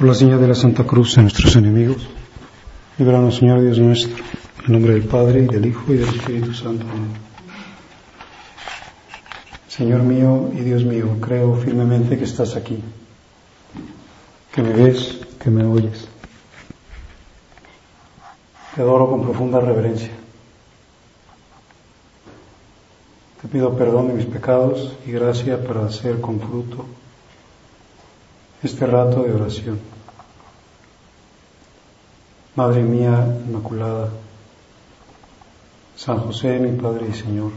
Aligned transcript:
Por 0.00 0.08
la 0.08 0.14
señal 0.14 0.40
de 0.40 0.48
la 0.48 0.54
Santa 0.54 0.84
Cruz 0.84 1.16
de 1.16 1.20
nuestros 1.20 1.54
enemigos, 1.56 1.98
líbranos, 2.96 3.36
Señor 3.36 3.60
Dios 3.60 3.78
nuestro, 3.78 4.24
en 4.66 4.72
nombre 4.72 4.94
del 4.94 5.02
Padre, 5.02 5.42
y 5.42 5.46
del 5.46 5.66
Hijo, 5.66 5.92
y 5.92 5.98
del 5.98 6.08
Espíritu 6.08 6.54
Santo. 6.54 6.86
Señor 9.68 10.02
mío 10.02 10.48
y 10.54 10.60
Dios 10.60 10.86
mío, 10.86 11.18
creo 11.20 11.54
firmemente 11.54 12.16
que 12.16 12.24
estás 12.24 12.56
aquí, 12.56 12.78
que 14.54 14.62
me 14.62 14.72
ves, 14.72 15.18
que 15.38 15.50
me 15.50 15.66
oyes. 15.66 16.08
Te 18.74 18.80
adoro 18.80 19.10
con 19.10 19.20
profunda 19.20 19.60
reverencia. 19.60 20.12
Te 23.42 23.48
pido 23.48 23.76
perdón 23.76 24.08
de 24.08 24.14
mis 24.14 24.24
pecados 24.24 24.94
y 25.06 25.12
gracia 25.12 25.62
para 25.62 25.84
hacer 25.84 26.22
con 26.22 26.40
fruto 26.40 26.86
este 28.62 28.86
rato 28.86 29.24
de 29.24 29.34
oración. 29.34 29.89
Madre 32.60 32.82
mía 32.82 33.26
Inmaculada, 33.48 34.10
San 35.96 36.18
José, 36.18 36.58
mi 36.58 36.78
Padre 36.78 37.06
y 37.08 37.14
Señor, 37.14 37.52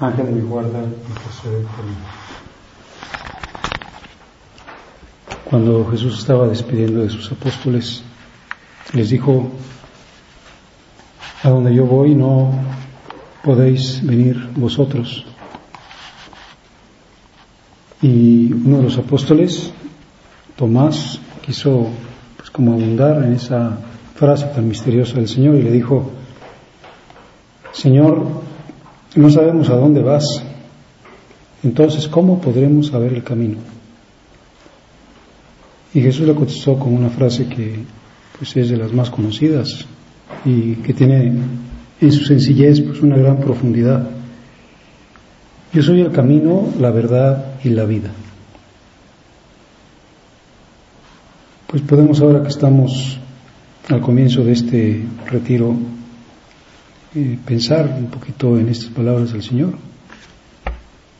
Ángel 0.00 0.24
de 0.24 0.32
mi 0.32 0.40
guarda, 0.40 0.80
por 0.80 1.84
mí. 1.84 1.94
Cuando 5.44 5.90
Jesús 5.90 6.20
estaba 6.20 6.46
despidiendo 6.46 7.02
de 7.02 7.10
sus 7.10 7.30
apóstoles, 7.30 8.02
les 8.94 9.10
dijo, 9.10 9.50
a 11.42 11.50
donde 11.50 11.74
yo 11.74 11.84
voy 11.84 12.14
no 12.14 12.50
podéis 13.44 14.02
venir 14.06 14.48
vosotros. 14.56 15.26
Y 18.00 18.54
uno 18.54 18.78
de 18.78 18.84
los 18.84 18.96
apóstoles, 18.96 19.70
Tomás, 20.56 21.20
quiso 21.42 21.90
como 22.52 22.72
abundar 22.72 23.22
en 23.24 23.34
esa 23.34 23.78
frase 24.14 24.46
tan 24.46 24.68
misteriosa 24.68 25.14
del 25.16 25.28
Señor 25.28 25.56
y 25.56 25.62
le 25.62 25.70
dijo, 25.70 26.10
Señor, 27.72 28.26
no 29.16 29.30
sabemos 29.30 29.68
a 29.70 29.76
dónde 29.76 30.02
vas, 30.02 30.42
entonces 31.62 32.08
¿cómo 32.08 32.40
podremos 32.40 32.88
saber 32.88 33.12
el 33.12 33.22
camino? 33.22 33.58
Y 35.92 36.00
Jesús 36.00 36.26
le 36.26 36.34
contestó 36.34 36.78
con 36.78 36.94
una 36.94 37.10
frase 37.10 37.46
que 37.46 37.84
pues 38.38 38.56
es 38.56 38.70
de 38.70 38.76
las 38.76 38.92
más 38.92 39.10
conocidas 39.10 39.86
y 40.44 40.74
que 40.76 40.94
tiene 40.94 41.32
en 42.00 42.12
su 42.12 42.24
sencillez 42.24 42.80
pues 42.80 43.00
una 43.02 43.16
gran 43.16 43.38
profundidad. 43.38 44.08
Yo 45.72 45.82
soy 45.82 46.00
el 46.00 46.12
camino, 46.12 46.68
la 46.78 46.90
verdad 46.90 47.54
y 47.62 47.70
la 47.70 47.84
vida. 47.84 48.10
Pues 51.70 51.82
podemos 51.82 52.20
ahora 52.20 52.42
que 52.42 52.48
estamos 52.48 53.16
al 53.90 54.00
comienzo 54.00 54.42
de 54.42 54.50
este 54.54 55.04
retiro 55.30 55.76
eh, 57.14 57.38
pensar 57.46 57.96
un 57.96 58.06
poquito 58.06 58.58
en 58.58 58.70
estas 58.70 58.90
palabras 58.90 59.32
del 59.32 59.44
Señor, 59.44 59.74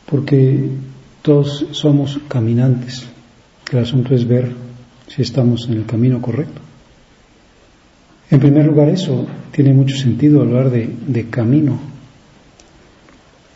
porque 0.05 0.67
todos 1.21 1.67
somos 1.71 2.19
caminantes. 2.27 3.07
El 3.71 3.79
asunto 3.79 4.13
es 4.13 4.27
ver 4.27 4.51
si 5.07 5.21
estamos 5.21 5.69
en 5.69 5.77
el 5.77 5.85
camino 5.85 6.21
correcto. 6.21 6.59
En 8.29 8.41
primer 8.41 8.65
lugar, 8.65 8.89
eso 8.89 9.25
tiene 9.53 9.71
mucho 9.71 9.95
sentido 9.95 10.41
hablar 10.41 10.69
de, 10.69 10.93
de 11.07 11.29
camino, 11.29 11.79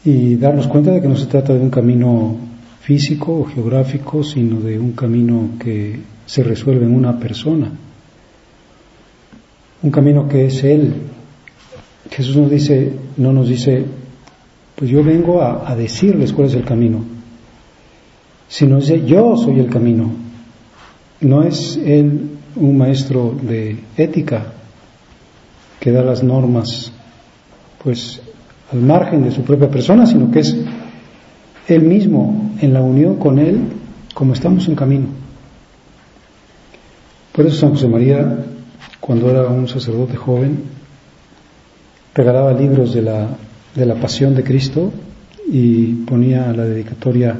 y 0.06 0.36
darnos 0.36 0.68
cuenta 0.68 0.92
de 0.92 1.02
que 1.02 1.10
no 1.10 1.18
se 1.18 1.26
trata 1.26 1.54
de 1.56 1.60
un 1.60 1.72
camino 1.72 2.38
físico 2.80 3.38
o 3.40 3.44
geográfico, 3.44 4.23
sino 4.23 4.62
de 4.62 4.80
un 4.80 4.94
camino 4.94 5.50
que 5.60 6.14
se 6.26 6.44
resuelve 6.44 6.86
en 6.86 6.95
una 6.95 7.20
persona, 7.20 7.72
un 9.81 9.92
camino 9.92 10.28
que 10.28 10.48
es 10.48 10.64
Él. 10.64 10.94
Jesús 12.09 12.36
nos 12.38 12.50
dice, 12.50 12.94
no 13.17 13.33
nos 13.33 13.48
dice, 13.48 13.86
pues 14.76 14.89
yo 14.89 15.04
vengo 15.04 15.42
a, 15.42 15.76
decirles 15.76 16.33
cuál 16.33 16.48
es 16.48 16.55
el 16.55 16.64
camino, 16.64 17.04
sino 18.48 18.77
dice, 18.77 19.05
yo 19.05 19.38
soy 19.38 19.60
el 19.60 19.70
camino. 19.70 20.11
No 21.22 21.44
es 21.44 21.77
Él 21.77 22.32
un 22.55 22.78
maestro 22.78 23.36
de 23.42 23.78
ética 23.98 24.54
que 25.80 25.92
da 25.92 26.02
las 26.04 26.23
normas, 26.23 26.92
pues 27.83 28.22
al 28.72 28.82
margen 28.82 29.23
de 29.23 29.32
su 29.32 29.42
propia 29.42 29.70
persona, 29.70 30.05
sino 30.05 30.32
que 30.32 30.39
es 30.39 30.58
Él 31.67 31.82
mismo 31.83 32.52
en 32.61 32.73
la 32.73 32.82
unión 32.82 33.17
con 33.17 33.39
Él 33.39 33.60
como 34.14 34.33
estamos 34.33 34.67
en 34.67 34.76
camino. 34.76 35.24
Por 37.36 37.46
eso 37.46 37.58
San 37.58 37.72
José 37.72 37.90
María, 37.90 38.46
cuando 39.02 39.30
era 39.30 39.50
un 39.50 39.68
sacerdote 39.68 40.16
joven, 40.16 40.58
regalaba 42.14 42.54
libros 42.54 42.94
de 42.94 43.02
la, 43.02 43.28
de 43.76 43.86
la 43.86 43.96
pasión 43.96 44.34
de 44.34 44.42
Cristo 44.42 44.94
y 45.46 46.06
ponía 46.06 46.54
la 46.54 46.64
dedicatoria 46.64 47.36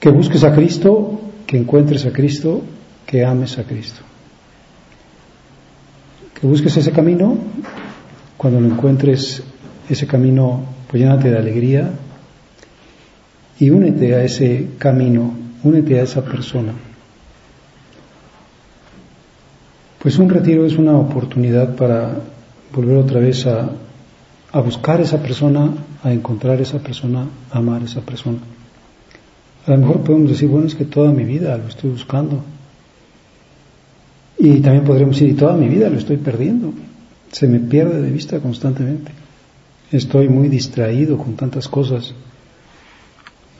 que 0.00 0.08
busques 0.08 0.42
a 0.42 0.54
Cristo, 0.54 1.20
que 1.46 1.58
encuentres 1.58 2.06
a 2.06 2.12
Cristo, 2.12 2.62
que 3.04 3.26
ames 3.26 3.58
a 3.58 3.64
Cristo. 3.64 4.00
Que 6.40 6.46
busques 6.46 6.74
ese 6.78 6.92
camino, 6.92 7.36
cuando 8.38 8.58
lo 8.58 8.68
encuentres 8.68 9.42
ese 9.86 10.06
camino, 10.06 10.64
pues 10.88 11.02
llénate 11.02 11.30
de 11.30 11.36
alegría 11.36 11.90
y 13.60 13.68
únete 13.68 14.14
a 14.14 14.24
ese 14.24 14.68
camino, 14.78 15.34
únete 15.62 16.00
a 16.00 16.04
esa 16.04 16.24
persona. 16.24 16.72
Pues 19.98 20.18
un 20.18 20.28
retiro 20.28 20.66
es 20.66 20.76
una 20.76 20.96
oportunidad 20.96 21.74
para 21.74 22.20
volver 22.74 22.98
otra 22.98 23.20
vez 23.20 23.46
a, 23.46 23.70
a 24.52 24.60
buscar 24.60 25.00
esa 25.00 25.22
persona, 25.22 25.72
a 26.02 26.12
encontrar 26.12 26.60
esa 26.60 26.78
persona, 26.78 27.26
a 27.50 27.58
amar 27.58 27.82
esa 27.82 28.00
persona. 28.00 28.38
A 29.66 29.72
lo 29.72 29.78
mejor 29.78 30.00
podemos 30.02 30.30
decir, 30.30 30.48
bueno, 30.48 30.66
es 30.66 30.74
que 30.74 30.84
toda 30.84 31.10
mi 31.10 31.24
vida 31.24 31.56
lo 31.56 31.68
estoy 31.68 31.90
buscando. 31.90 32.42
Y 34.38 34.60
también 34.60 34.84
podremos 34.84 35.16
decir, 35.16 35.30
y 35.30 35.34
toda 35.34 35.56
mi 35.56 35.68
vida 35.68 35.88
lo 35.88 35.98
estoy 35.98 36.18
perdiendo. 36.18 36.72
Se 37.32 37.48
me 37.48 37.58
pierde 37.58 38.00
de 38.00 38.10
vista 38.10 38.38
constantemente. 38.38 39.10
Estoy 39.90 40.28
muy 40.28 40.48
distraído 40.48 41.16
con 41.16 41.34
tantas 41.34 41.68
cosas. 41.68 42.14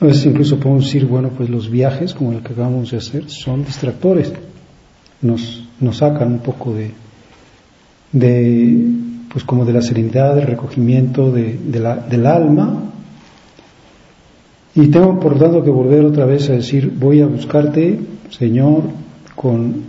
A 0.00 0.04
veces 0.04 0.26
incluso 0.26 0.60
podemos 0.60 0.84
decir, 0.84 1.06
bueno, 1.06 1.30
pues 1.30 1.48
los 1.48 1.70
viajes 1.70 2.14
como 2.14 2.32
el 2.32 2.42
que 2.42 2.52
acabamos 2.52 2.90
de 2.90 2.98
hacer 2.98 3.28
son 3.30 3.64
distractores. 3.64 4.32
Nos, 5.22 5.64
nos 5.80 5.96
sacan 5.98 6.32
un 6.32 6.38
poco 6.40 6.74
de, 6.74 6.92
pues 9.32 9.44
como 9.44 9.64
de 9.64 9.72
la 9.72 9.82
serenidad, 9.82 10.34
del 10.34 10.46
recogimiento 10.46 11.30
de 11.32 11.80
la, 11.80 11.96
del 11.96 12.26
alma. 12.26 12.82
Y 14.74 14.88
tengo 14.88 15.18
por 15.18 15.38
tanto 15.38 15.64
que 15.64 15.70
volver 15.70 16.04
otra 16.04 16.26
vez 16.26 16.50
a 16.50 16.54
decir, 16.54 16.92
voy 16.98 17.20
a 17.20 17.26
buscarte, 17.26 17.98
Señor, 18.30 18.82
con 19.34 19.82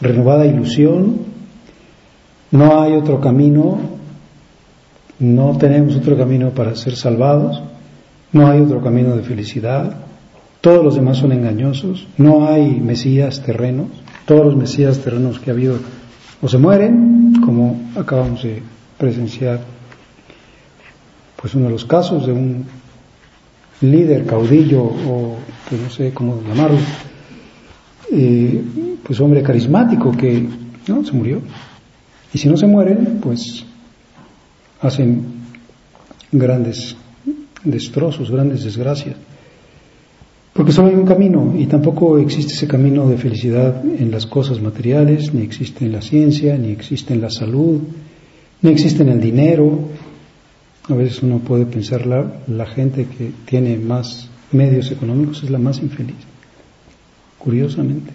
renovada 0.00 0.46
ilusión. 0.46 1.16
No 2.52 2.80
hay 2.80 2.94
otro 2.94 3.20
camino. 3.20 3.98
No 5.18 5.58
tenemos 5.58 5.96
otro 5.96 6.16
camino 6.16 6.50
para 6.50 6.76
ser 6.76 6.94
salvados, 6.94 7.60
no 8.32 8.46
hay 8.46 8.60
otro 8.60 8.80
camino 8.80 9.16
de 9.16 9.22
felicidad, 9.22 9.96
todos 10.60 10.84
los 10.84 10.94
demás 10.94 11.16
son 11.16 11.32
engañosos, 11.32 12.06
no 12.18 12.48
hay 12.48 12.80
mesías 12.80 13.42
terrenos, 13.42 13.88
todos 14.28 14.44
los 14.44 14.56
mesías 14.56 14.98
terrenos 14.98 15.38
que 15.38 15.50
ha 15.50 15.54
habido 15.54 15.78
o 16.42 16.48
se 16.48 16.58
mueren, 16.58 17.40
como 17.42 17.80
acabamos 17.96 18.42
de 18.42 18.62
presenciar, 18.98 19.58
pues 21.34 21.54
uno 21.54 21.64
de 21.64 21.70
los 21.70 21.86
casos 21.86 22.26
de 22.26 22.32
un 22.32 22.66
líder, 23.80 24.26
caudillo 24.26 24.82
o 24.82 25.38
pues 25.66 25.80
no 25.80 25.88
sé 25.88 26.12
cómo 26.12 26.42
llamarlo, 26.46 26.78
eh, 28.12 28.62
pues 29.02 29.18
hombre 29.18 29.42
carismático 29.42 30.12
que 30.12 30.46
no 30.88 31.04
se 31.06 31.12
murió. 31.12 31.40
Y 32.32 32.36
si 32.36 32.50
no 32.50 32.58
se 32.58 32.66
mueren, 32.66 33.20
pues 33.22 33.64
hacen 34.82 35.24
grandes 36.30 36.96
destrozos, 37.64 38.30
grandes 38.30 38.62
desgracias. 38.62 39.16
Porque 40.58 40.72
solo 40.72 40.88
hay 40.88 40.96
un 40.96 41.06
camino 41.06 41.54
y 41.56 41.66
tampoco 41.66 42.18
existe 42.18 42.52
ese 42.52 42.66
camino 42.66 43.08
de 43.08 43.16
felicidad 43.16 43.80
en 43.84 44.10
las 44.10 44.26
cosas 44.26 44.60
materiales, 44.60 45.32
ni 45.32 45.42
existe 45.42 45.84
en 45.84 45.92
la 45.92 46.02
ciencia, 46.02 46.58
ni 46.58 46.72
existe 46.72 47.14
en 47.14 47.20
la 47.20 47.30
salud, 47.30 47.80
ni 48.62 48.70
existe 48.72 49.04
en 49.04 49.10
el 49.10 49.20
dinero. 49.20 49.78
A 50.88 50.94
veces 50.94 51.22
uno 51.22 51.38
puede 51.38 51.64
pensar 51.64 52.06
la, 52.06 52.42
la 52.48 52.66
gente 52.66 53.06
que 53.06 53.30
tiene 53.44 53.78
más 53.78 54.30
medios 54.50 54.90
económicos 54.90 55.44
es 55.44 55.50
la 55.50 55.60
más 55.60 55.78
infeliz, 55.78 56.16
curiosamente. 57.38 58.10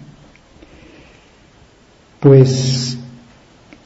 Pues 2.20 2.98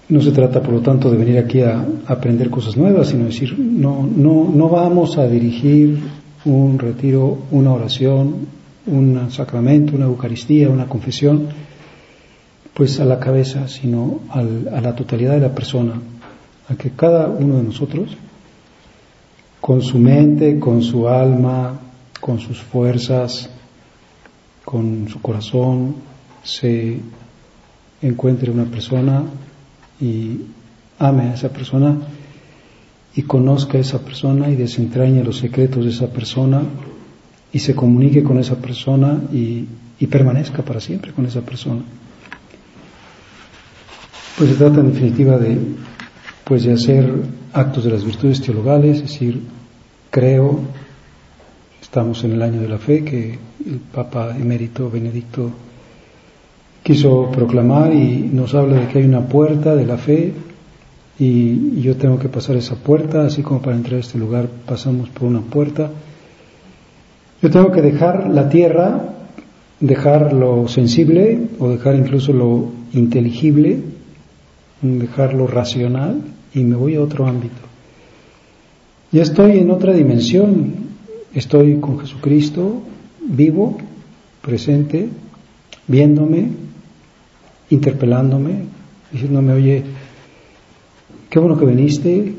no 0.09 0.21
se 0.21 0.33
trata, 0.33 0.61
por 0.61 0.75
lo 0.75 0.81
tanto, 0.81 1.13
de 1.13 1.17
venir 1.17 1.39
aquí 1.39 1.61
a, 1.61 1.87
aprender 2.09 2.51
cosas 2.51 2.77
nuevas, 2.77 3.07
sino 3.07 3.27
decir, 3.27 3.57
no, 3.57 4.05
no, 4.05 4.51
no 4.53 4.69
vamos 4.69 5.17
a 5.17 5.29
dirigir 5.29 6.19
un 6.49 6.79
retiro, 6.79 7.39
una 7.51 7.73
oración, 7.73 8.47
un 8.87 9.31
sacramento, 9.31 9.95
una 9.95 10.07
Eucaristía, 10.07 10.71
una 10.71 10.87
confesión, 10.87 11.49
pues 12.73 12.99
a 13.01 13.05
la 13.05 13.19
cabeza, 13.19 13.69
sino 13.69 14.21
a 14.31 14.43
la 14.81 14.95
totalidad 14.95 15.33
de 15.33 15.41
la 15.41 15.55
persona, 15.55 15.95
a 16.69 16.75
que 16.75 16.91
cada 16.91 17.29
uno 17.29 17.57
de 17.57 17.65
nosotros, 17.65 18.17
con 19.61 19.83
su 19.83 19.99
mente, 19.99 20.59
con 20.59 20.83
su 20.83 21.09
alma, 21.09 21.79
con 22.21 22.39
sus 22.39 22.59
fuerzas, 22.63 23.51
con 24.65 25.09
su 25.09 25.21
corazón, 25.21 25.97
se 26.43 27.01
encuentre 28.01 28.51
una 28.51 28.65
persona 28.65 29.25
y 30.01 30.41
ame 30.99 31.23
a 31.25 31.35
esa 31.35 31.51
persona 31.51 31.97
y 33.19 33.25
conozca 33.25 33.79
a 33.79 33.81
esa 33.81 33.99
persona 33.99 34.49
y 34.49 34.55
desentrañe 34.55 35.25
los 35.25 35.39
secretos 35.39 35.85
de 35.85 35.91
esa 35.91 36.07
persona 36.07 36.63
y 37.53 37.59
se 37.59 37.75
comunique 37.75 38.23
con 38.23 38.39
esa 38.39 38.55
persona 38.55 39.21
y, 39.33 39.67
permanezca 40.07 40.63
para 40.63 40.79
siempre 40.79 41.11
con 41.11 41.27
esa 41.27 41.41
persona. 41.41 41.83
Pues 44.37 44.51
se 44.51 44.55
trata 44.55 44.79
en 44.79 44.93
definitiva 44.93 45.37
de, 45.37 45.59
pues 46.45 46.63
de 46.63 46.75
hacer 46.75 47.13
actos 47.53 47.83
de 47.83 47.91
las 47.91 48.05
virtudes 48.05 48.41
teologales, 48.41 48.99
es 48.99 49.03
decir, 49.03 49.43
creo, 50.11 50.61
estamos 51.83 52.23
en 52.23 52.35
el 52.35 52.43
año 52.43 52.61
de 52.61 52.69
la 52.69 52.79
fe 52.79 53.03
que 53.03 53.37
el 53.67 53.81
Papa 53.93 54.37
emérito 54.39 54.89
Benedicto 54.89 55.51
quiso 56.85 57.33
proclamar 57.33 57.93
y 57.93 58.31
nos 58.33 58.55
habla 58.55 58.77
de 58.77 58.87
que 58.87 59.01
hay 59.01 59.07
una 59.07 59.27
puerta 59.27 59.75
de 59.75 59.87
la 59.87 59.99
fe 59.99 60.33
y 61.19 61.81
yo 61.81 61.97
tengo 61.97 62.19
que 62.19 62.29
pasar 62.29 62.57
esa 62.57 62.77
puerta, 62.77 63.25
así 63.25 63.43
como 63.43 63.61
para 63.61 63.77
entrar 63.77 63.97
a 63.97 64.01
este 64.01 64.19
lugar 64.19 64.49
pasamos 64.67 65.09
por 65.09 65.25
una 65.25 65.41
puerta. 65.41 65.91
Yo 67.43 67.51
tengo 67.51 67.73
que 67.73 67.83
dejar 67.83 68.31
la 68.31 68.49
tierra, 68.49 69.15
dejar 69.81 70.33
lo 70.33 70.69
sensible 70.69 71.41
o 71.59 71.69
dejar 71.69 71.97
incluso 71.97 72.33
lo 72.33 72.71
inteligible, 72.93 73.81
dejar 74.81 75.35
lo 75.35 75.47
racional 75.47 76.21
y 76.55 76.61
me 76.61 76.77
voy 76.77 76.95
a 76.95 77.03
otro 77.03 77.27
ámbito. 77.27 77.57
Ya 79.11 79.23
estoy 79.23 79.59
en 79.59 79.71
otra 79.71 79.93
dimensión, 79.95 80.75
estoy 81.35 81.79
con 81.79 81.99
Jesucristo, 81.99 82.83
vivo, 83.21 83.79
presente, 84.43 85.09
viéndome, 85.87 86.51
interpelándome, 87.71 88.65
diciéndome, 89.13 89.53
oye, 89.53 89.85
Qué 91.31 91.39
bueno 91.39 91.59
que 91.59 91.67
viniste, 91.67 92.35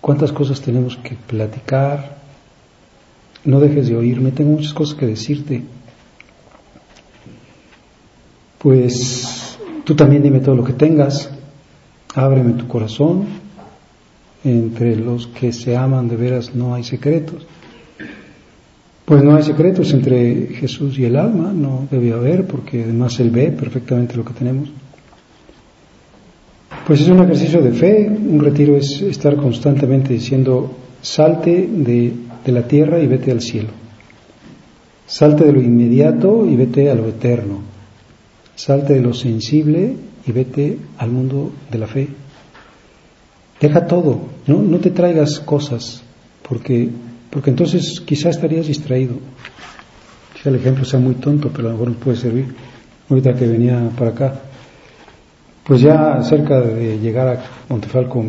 cuántas 0.00 0.30
cosas 0.30 0.60
tenemos 0.60 0.96
que 0.96 1.16
platicar, 1.16 2.18
no 3.44 3.58
dejes 3.58 3.88
de 3.88 3.96
oírme, 3.96 4.30
tengo 4.30 4.52
muchas 4.52 4.72
cosas 4.72 4.94
que 4.96 5.06
decirte. 5.06 5.62
Pues 8.58 9.58
tú 9.84 9.96
también 9.96 10.22
dime 10.22 10.40
todo 10.40 10.54
lo 10.54 10.64
que 10.64 10.74
tengas, 10.74 11.30
ábreme 12.14 12.52
tu 12.52 12.68
corazón, 12.68 13.24
entre 14.44 14.94
los 14.94 15.26
que 15.26 15.52
se 15.52 15.76
aman 15.76 16.08
de 16.08 16.16
veras 16.16 16.54
no 16.54 16.74
hay 16.74 16.84
secretos. 16.84 17.46
Pues 19.04 19.24
no 19.24 19.34
hay 19.34 19.42
secretos 19.42 19.92
entre 19.92 20.48
Jesús 20.54 20.96
y 20.98 21.04
el 21.04 21.16
alma, 21.16 21.52
no 21.52 21.88
debe 21.90 22.12
haber, 22.12 22.46
porque 22.46 22.84
además 22.84 23.18
Él 23.18 23.30
ve 23.30 23.50
perfectamente 23.50 24.16
lo 24.16 24.24
que 24.24 24.34
tenemos. 24.34 24.70
Pues 26.90 27.02
es 27.02 27.08
un 27.08 27.20
ejercicio 27.22 27.62
de 27.62 27.70
fe, 27.70 28.08
un 28.08 28.40
retiro 28.40 28.76
es 28.76 29.00
estar 29.00 29.36
constantemente 29.36 30.12
diciendo, 30.12 30.74
salte 31.00 31.68
de, 31.70 32.12
la 32.46 32.66
tierra 32.66 32.98
y 32.98 33.06
vete 33.06 33.30
al 33.30 33.40
cielo. 33.40 33.68
Salte 35.06 35.44
de 35.44 35.52
lo 35.52 35.62
inmediato 35.62 36.44
y 36.44 36.56
vete 36.56 36.90
a 36.90 36.96
lo 36.96 37.06
eterno. 37.06 37.60
Salte 38.56 38.94
de 38.94 39.02
lo 39.02 39.14
sensible 39.14 39.94
y 40.26 40.32
vete 40.32 40.78
al 40.98 41.12
mundo 41.12 41.52
de 41.70 41.78
la 41.78 41.86
fe. 41.86 42.08
Deja 43.60 43.86
todo, 43.86 44.22
no, 44.48 44.78
te 44.78 44.90
traigas 44.90 45.38
cosas, 45.38 46.02
porque, 46.42 46.88
porque 47.30 47.50
entonces 47.50 48.00
quizás 48.00 48.34
estarías 48.34 48.66
distraído. 48.66 49.14
Quizá 50.34 50.48
el 50.48 50.56
ejemplo 50.56 50.84
sea 50.84 50.98
muy 50.98 51.14
tonto, 51.14 51.50
pero 51.54 51.68
a 51.68 51.70
lo 51.70 51.76
mejor 51.76 51.92
nos 51.92 52.02
puede 52.02 52.16
servir. 52.16 52.46
Ahorita 53.08 53.34
que 53.34 53.46
venía 53.46 53.90
para 53.96 54.10
acá, 54.10 54.40
pues 55.70 55.82
ya 55.82 56.20
cerca 56.24 56.60
de 56.60 56.98
llegar 56.98 57.28
a 57.28 57.40
Montefalco 57.68 58.24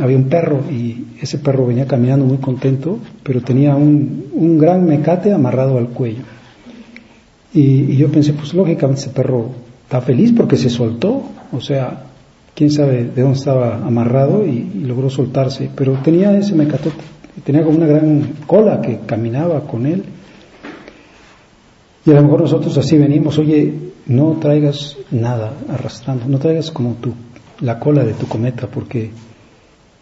había 0.00 0.16
un 0.16 0.30
perro 0.30 0.62
y 0.70 1.08
ese 1.20 1.36
perro 1.36 1.66
venía 1.66 1.86
caminando 1.86 2.24
muy 2.24 2.38
contento, 2.38 2.98
pero 3.22 3.42
tenía 3.42 3.76
un, 3.76 4.56
gran 4.58 4.86
mecate 4.86 5.30
amarrado 5.30 5.76
al 5.76 5.88
cuello. 5.88 6.22
Y, 7.52 7.98
yo 7.98 8.10
pensé, 8.10 8.32
pues 8.32 8.54
lógicamente 8.54 9.02
ese 9.02 9.10
perro 9.10 9.50
está 9.82 10.00
feliz 10.00 10.32
porque 10.34 10.56
se 10.56 10.70
soltó, 10.70 11.22
o 11.52 11.60
sea, 11.60 12.04
quién 12.54 12.70
sabe 12.70 13.04
de 13.04 13.20
dónde 13.20 13.40
estaba 13.40 13.76
amarrado 13.76 14.46
y, 14.46 14.80
logró 14.82 15.10
soltarse, 15.10 15.68
pero 15.76 15.98
tenía 16.02 16.34
ese 16.38 16.54
mecatote, 16.54 16.96
tenía 17.44 17.62
como 17.62 17.76
una 17.76 17.88
gran 17.88 18.36
cola 18.46 18.80
que 18.80 19.00
caminaba 19.04 19.60
con 19.66 19.84
él. 19.84 20.02
Y 22.06 22.10
a 22.10 22.14
lo 22.14 22.22
mejor 22.22 22.40
nosotros 22.40 22.78
así 22.78 22.96
venimos, 22.96 23.36
oye, 23.36 23.85
no 24.06 24.36
traigas 24.40 24.96
nada 25.10 25.52
arrastrando, 25.68 26.26
no 26.26 26.38
traigas 26.38 26.70
como 26.70 26.94
tu, 26.94 27.14
la 27.60 27.78
cola 27.78 28.04
de 28.04 28.14
tu 28.14 28.26
cometa, 28.26 28.68
porque, 28.68 29.10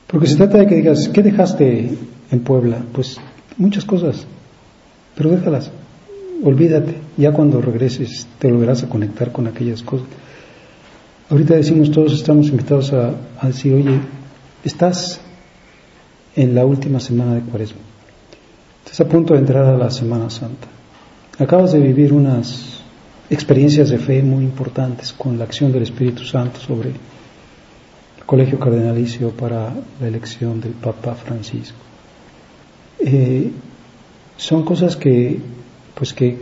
porque 0.06 0.26
se 0.26 0.36
trata 0.36 0.58
de 0.58 0.66
que 0.66 0.76
digas, 0.76 1.08
¿qué 1.08 1.22
dejaste 1.22 1.96
en 2.30 2.40
Puebla? 2.40 2.84
Pues 2.92 3.18
muchas 3.56 3.84
cosas, 3.84 4.26
pero 5.16 5.30
déjalas, 5.30 5.70
olvídate, 6.42 6.96
ya 7.16 7.32
cuando 7.32 7.62
regreses 7.62 8.26
te 8.38 8.52
volverás 8.52 8.82
a 8.82 8.88
conectar 8.88 9.32
con 9.32 9.46
aquellas 9.46 9.82
cosas. 9.82 10.06
Ahorita 11.30 11.54
decimos 11.54 11.90
todos, 11.90 12.12
estamos 12.12 12.48
invitados 12.48 12.92
a, 12.92 13.14
a 13.40 13.46
decir, 13.46 13.72
oye, 13.72 13.98
estás 14.62 15.20
en 16.36 16.54
la 16.54 16.66
última 16.66 17.00
semana 17.00 17.34
de 17.34 17.40
Cuaresma, 17.40 17.80
estás 18.84 19.00
a 19.00 19.08
punto 19.08 19.32
de 19.32 19.40
entrar 19.40 19.64
a 19.64 19.78
la 19.78 19.90
Semana 19.90 20.28
Santa, 20.28 20.68
acabas 21.38 21.72
de 21.72 21.78
vivir 21.78 22.12
unas 22.12 22.83
experiencias 23.34 23.90
de 23.90 23.98
fe 23.98 24.22
muy 24.22 24.44
importantes 24.44 25.12
con 25.12 25.38
la 25.38 25.44
acción 25.44 25.72
del 25.72 25.82
Espíritu 25.82 26.24
Santo 26.24 26.60
sobre 26.60 26.90
el 26.90 28.24
Colegio 28.24 28.58
Cardenalicio 28.58 29.30
para 29.30 29.74
la 30.00 30.06
elección 30.06 30.60
del 30.60 30.72
Papa 30.72 31.14
Francisco. 31.14 31.76
Eh, 32.98 33.50
son 34.36 34.64
cosas 34.64 34.96
que, 34.96 35.40
pues 35.94 36.12
que, 36.12 36.38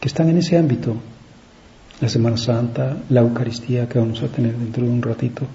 que 0.00 0.08
están 0.08 0.28
en 0.30 0.38
ese 0.38 0.56
ámbito. 0.56 0.96
La 2.00 2.08
Semana 2.08 2.36
Santa, 2.36 2.96
la 3.08 3.20
Eucaristía 3.20 3.88
que 3.88 3.98
vamos 3.98 4.22
a 4.22 4.26
tener 4.26 4.56
dentro 4.56 4.84
de 4.84 4.90
un 4.90 5.00
ratito, 5.00 5.46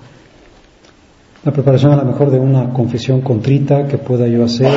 la 1.44 1.52
preparación 1.52 1.92
a 1.94 1.98
lo 1.98 2.06
mejor 2.06 2.32
de 2.32 2.40
una 2.40 2.74
confesión 2.74 3.22
contrita 3.22 3.88
que 3.88 3.98
pueda 3.98 4.28
yo 4.28 4.44
hacer. 4.44 4.72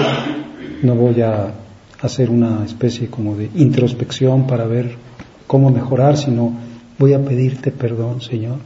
No 0.82 0.94
voy 0.94 1.20
a 1.20 1.52
hacer 2.00 2.30
una 2.30 2.64
especie 2.64 3.08
como 3.08 3.36
de 3.36 3.50
introspección 3.54 4.46
para 4.46 4.66
ver 4.66 4.96
cómo 5.52 5.68
mejorar, 5.68 6.16
sino 6.16 6.50
voy 6.98 7.12
a 7.12 7.22
pedirte 7.22 7.70
perdón, 7.70 8.22
Señor, 8.22 8.56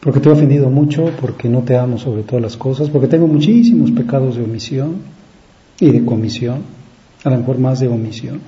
porque 0.00 0.20
te 0.20 0.30
he 0.30 0.32
ofendido 0.32 0.70
mucho, 0.70 1.10
porque 1.20 1.50
no 1.50 1.64
te 1.64 1.76
amo 1.76 1.98
sobre 1.98 2.22
todas 2.22 2.40
las 2.40 2.56
cosas, 2.56 2.88
porque 2.88 3.08
tengo 3.08 3.26
muchísimos 3.26 3.90
pecados 3.90 4.36
de 4.36 4.42
omisión 4.42 5.02
y 5.78 5.90
de 5.90 6.02
comisión, 6.02 6.62
a 7.22 7.28
lo 7.28 7.36
mejor 7.36 7.58
más 7.58 7.80
de 7.80 7.88
omisión. 7.88 8.40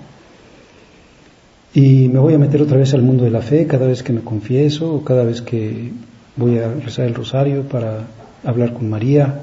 Y 1.74 2.08
me 2.08 2.18
voy 2.18 2.32
a 2.32 2.38
meter 2.38 2.62
otra 2.62 2.78
vez 2.78 2.94
al 2.94 3.02
mundo 3.02 3.24
de 3.24 3.30
la 3.30 3.42
fe 3.42 3.66
cada 3.66 3.86
vez 3.86 4.02
que 4.02 4.14
me 4.14 4.22
confieso 4.22 4.94
o 4.94 5.04
cada 5.04 5.22
vez 5.22 5.42
que 5.42 5.90
voy 6.36 6.56
a 6.56 6.72
rezar 6.72 7.04
el 7.04 7.14
rosario 7.14 7.64
para 7.64 8.06
hablar 8.42 8.72
con 8.72 8.88
María. 8.88 9.42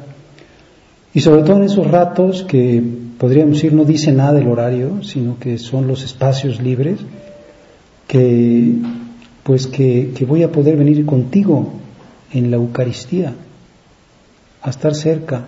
Y 1.13 1.20
sobre 1.20 1.43
todo 1.43 1.58
en 1.58 1.65
esos 1.65 1.86
ratos 1.86 2.41
que 2.41 2.81
podríamos 3.20 3.58
decir 3.58 3.74
no 3.74 3.86
dice 3.86 4.12
nada 4.12 4.39
el 4.39 4.48
horario, 4.48 5.03
sino 5.03 5.38
que 5.38 5.60
son 5.60 5.86
los 5.86 6.03
espacios 6.03 6.60
libres 6.60 6.98
que 8.12 8.75
pues 9.44 9.68
que, 9.68 10.12
voy 10.27 10.44
a 10.44 10.51
poder 10.51 10.75
venir 10.75 11.06
contigo 11.06 11.72
en 12.34 12.51
la 12.51 12.58
Eucaristía, 12.58 13.34
a 14.62 14.70
estar 14.70 14.94
cerca. 14.96 15.48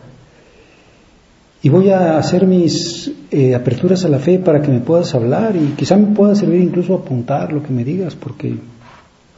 Y 1.62 1.68
voy 1.68 1.90
a 1.90 2.18
hacer 2.18 2.48
mis 2.48 3.12
eh, 3.32 3.54
aperturas 3.54 4.06
a 4.06 4.10
la 4.10 4.20
fe 4.20 4.40
para 4.40 4.62
que 4.62 4.70
me 4.70 4.80
puedas 4.80 5.14
hablar 5.14 5.58
y 5.58 5.74
quizá 5.76 5.98
me 5.98 6.16
pueda 6.16 6.36
servir 6.36 6.62
incluso 6.62 6.94
apuntar 6.94 7.52
lo 7.52 7.62
que 7.62 7.72
me 7.74 7.84
digas, 7.84 8.16
porque 8.16 8.56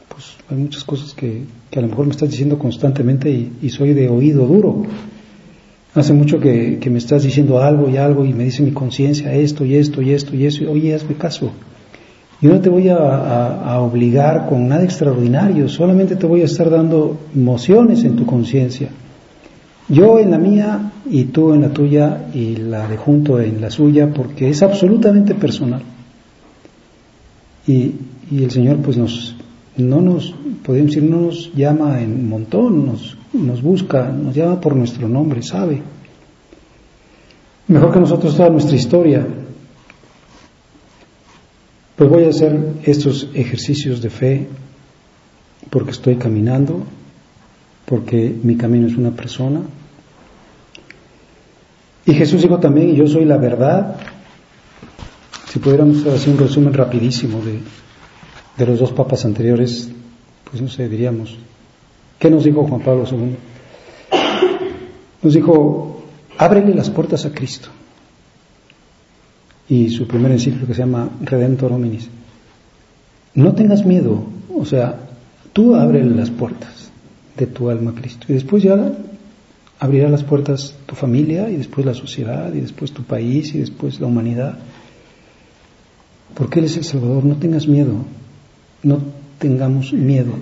pues 0.08 0.36
hay 0.48 0.58
muchas 0.58 0.84
cosas 0.84 1.12
que, 1.12 1.42
a 1.76 1.80
lo 1.80 1.88
mejor 1.88 2.06
me 2.06 2.12
estás 2.12 2.30
diciendo 2.30 2.60
constantemente 2.60 3.28
y, 3.60 3.70
soy 3.70 3.92
de 3.92 4.08
oído 4.08 4.46
duro. 4.46 4.84
Hace 5.94 6.12
mucho 6.12 6.38
que, 6.38 6.78
que, 6.80 6.90
me 6.90 6.98
estás 6.98 7.24
diciendo 7.24 7.60
algo 7.60 7.90
y 7.90 7.96
algo 7.96 8.24
y 8.24 8.32
me 8.32 8.44
dice 8.44 8.62
mi 8.62 8.70
conciencia 8.70 9.34
esto 9.34 9.64
y 9.64 9.74
esto 9.74 10.00
y 10.00 10.12
esto 10.12 10.36
y 10.36 10.46
eso, 10.46 10.62
y 10.62 10.66
oye, 10.66 10.94
hazme 10.94 11.16
caso. 11.16 11.50
Yo 12.40 12.52
no 12.52 12.60
te 12.60 12.68
voy 12.68 12.88
a, 12.88 13.78
obligar 13.80 14.46
con 14.48 14.68
nada 14.68 14.84
extraordinario, 14.84 15.68
solamente 15.68 16.16
te 16.16 16.26
voy 16.26 16.42
a 16.42 16.44
estar 16.44 16.68
dando 16.68 17.18
mociones 17.34 18.04
en 18.04 18.16
tu 18.16 18.26
conciencia. 18.26 18.90
Yo 19.88 20.18
en 20.18 20.30
la 20.30 20.38
mía 20.38 20.92
y 21.08 21.24
tú 21.24 21.54
en 21.54 21.62
la 21.62 21.68
tuya 21.70 22.26
y 22.34 22.56
la 22.56 22.88
de 22.88 22.96
junto 22.96 23.40
en 23.40 23.60
la 23.60 23.70
suya, 23.70 24.12
porque 24.12 24.50
es 24.50 24.62
absolutamente 24.62 25.34
personal. 25.34 25.82
Y, 27.66 27.92
y 28.30 28.44
el 28.44 28.50
Señor 28.50 28.78
pues 28.78 28.96
nos, 28.96 29.36
no 29.76 30.00
nos, 30.00 30.34
podemos 30.64 30.94
decir, 30.94 31.08
no 31.08 31.20
nos 31.22 31.54
llama 31.54 32.00
en 32.02 32.28
montón, 32.28 32.86
nos, 32.86 33.16
nos 33.32 33.62
busca, 33.62 34.10
nos 34.10 34.34
llama 34.34 34.60
por 34.60 34.76
nuestro 34.76 35.08
nombre, 35.08 35.42
sabe. 35.42 35.82
Mejor 37.68 37.92
que 37.92 38.00
nosotros 38.00 38.36
toda 38.36 38.50
nuestra 38.50 38.76
historia. 38.76 39.26
Pues 41.96 42.10
voy 42.10 42.24
a 42.24 42.28
hacer 42.28 42.74
estos 42.84 43.30
ejercicios 43.32 44.02
de 44.02 44.10
fe 44.10 44.46
porque 45.70 45.92
estoy 45.92 46.16
caminando, 46.16 46.82
porque 47.86 48.34
mi 48.42 48.56
camino 48.56 48.86
es 48.86 48.96
una 48.96 49.12
persona. 49.12 49.62
Y 52.04 52.12
Jesús 52.12 52.42
dijo 52.42 52.58
también, 52.58 52.94
yo 52.94 53.06
soy 53.06 53.24
la 53.24 53.38
verdad. 53.38 53.96
Si 55.48 55.58
pudiéramos 55.58 56.06
hacer 56.06 56.34
un 56.34 56.38
resumen 56.38 56.74
rapidísimo 56.74 57.40
de, 57.40 57.60
de 58.58 58.66
los 58.66 58.78
dos 58.78 58.92
papas 58.92 59.24
anteriores, 59.24 59.88
pues 60.50 60.60
no 60.60 60.68
sé, 60.68 60.90
diríamos, 60.90 61.38
¿qué 62.18 62.28
nos 62.28 62.44
dijo 62.44 62.64
Juan 62.64 62.82
Pablo 62.82 63.04
II? 63.10 63.36
Nos 65.22 65.32
dijo, 65.32 66.04
ábrele 66.36 66.74
las 66.74 66.90
puertas 66.90 67.24
a 67.24 67.32
Cristo. 67.32 67.70
Y 69.68 69.88
su 69.90 70.06
primer 70.06 70.32
encíclico 70.32 70.66
que 70.66 70.74
se 70.74 70.82
llama 70.82 71.10
Redentor 71.20 71.72
Hominis. 71.72 72.08
No 73.34 73.54
tengas 73.54 73.84
miedo, 73.84 74.24
o 74.54 74.64
sea, 74.64 74.98
tú 75.52 75.74
ábrele 75.74 76.14
las 76.14 76.30
puertas 76.30 76.90
de 77.36 77.46
tu 77.46 77.68
alma 77.68 77.90
a 77.90 77.94
Cristo. 77.94 78.26
Y 78.28 78.34
después 78.34 78.62
ya 78.62 78.92
abrirá 79.78 80.08
las 80.08 80.22
puertas 80.22 80.74
tu 80.86 80.94
familia 80.94 81.50
y 81.50 81.56
después 81.56 81.84
la 81.84 81.94
sociedad 81.94 82.52
y 82.54 82.60
después 82.60 82.92
tu 82.92 83.02
país 83.02 83.54
y 83.54 83.58
después 83.58 84.00
la 84.00 84.06
humanidad. 84.06 84.58
Porque 86.34 86.60
Él 86.60 86.66
es 86.66 86.76
el 86.76 86.84
Salvador, 86.84 87.24
no 87.24 87.36
tengas 87.36 87.66
miedo, 87.66 88.04
no 88.82 89.00
tengamos 89.38 89.92
miedo. 89.92 90.32